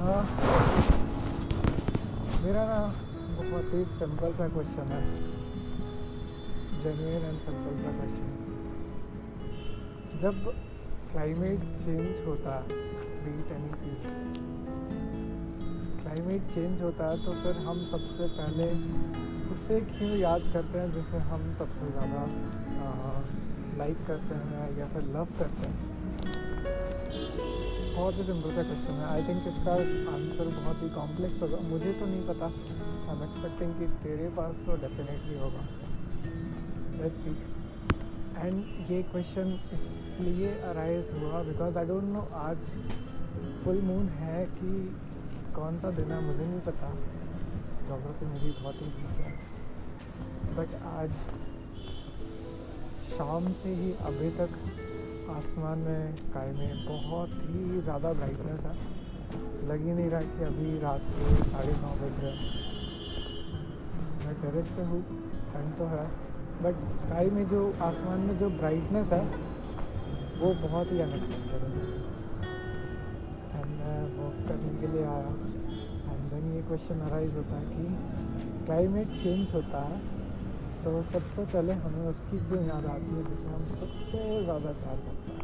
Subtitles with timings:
[0.00, 0.20] हाँ।
[2.42, 2.78] मेरा ना
[3.38, 5.00] बहुत ही सिंपल सा क्वेश्चन है।
[6.82, 8.30] जेन्यन एंड सिंपल सा क्वेश्चन
[10.22, 10.38] जब
[11.12, 12.56] क्लाइमेट चेंज होता
[13.24, 14.16] be it any season
[16.02, 18.70] climate change होता है तो फिर हम सबसे पहले
[19.54, 22.24] उसे क्यों याद करते हैं, जिसे हम सबसे ज़्यादा
[23.78, 25.99] लाइक हाँ, करते हैं या फिर लव करते हैं?
[28.00, 29.72] बहुत ही सिंपल सा क्वेश्चन है। आई थिंक इसका
[30.10, 34.54] आंसर बहुत ही कॉम्प्लेक्स होगा। मुझे तो नहीं पता। आई एम एक्सपेक्टिंग कि तेरे पास
[34.66, 35.64] तो डेफिनेटली होगा।
[37.00, 37.32] लेट्स सी
[38.38, 42.64] एंड ये क्वेश्चन इसलिए अराइज हुआ बिकॉज़ आई डोंट नो आज
[43.64, 44.72] फुल मून है कि
[45.54, 46.90] कौन सा दिन है, मुझे नहीं पता।
[47.88, 49.32] जोग्राफी मेरी बहुत ही वीक है।
[50.56, 51.10] बट आज
[53.10, 54.50] शाम से ही अभी तक
[55.30, 58.74] आसमान में स्काई में बहुत ही ज़्यादा ब्राइटनेस है।
[59.68, 62.34] लग ही नहीं रहा कि अभी रात के साढ़े नौ बज रहे
[64.22, 65.00] मैं टेरेस पे हूँ,
[65.52, 66.06] ठंड तो है
[66.62, 69.24] बट स्काई में जो, आसमान में जो ब्राइटनेस है,
[70.40, 71.84] वो बहुत ही अनएक्सपेक्टेड है।
[73.52, 75.30] एंड मैं वॉक करने के लिए आया।
[76.10, 77.84] एंड देन ये क्वेश्चन अराइज होता है कि
[78.66, 80.00] क्लाइमेट चेंज होता है
[80.84, 85.30] तो सबसे पहले हमें उसकी जो याद आती है जिसे हम सबसे ज़्यादा प्यार करते
[85.32, 85.40] हैं।